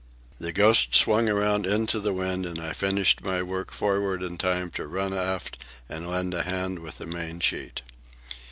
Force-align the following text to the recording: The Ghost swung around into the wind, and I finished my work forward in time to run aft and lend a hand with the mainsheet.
The 0.39 0.51
Ghost 0.51 0.95
swung 0.95 1.29
around 1.29 1.67
into 1.67 1.99
the 1.99 2.11
wind, 2.11 2.43
and 2.47 2.59
I 2.59 2.73
finished 2.73 3.21
my 3.23 3.43
work 3.43 3.69
forward 3.71 4.23
in 4.23 4.39
time 4.39 4.71
to 4.71 4.87
run 4.87 5.13
aft 5.13 5.63
and 5.87 6.09
lend 6.09 6.33
a 6.33 6.41
hand 6.41 6.79
with 6.79 6.97
the 6.97 7.05
mainsheet. 7.05 7.81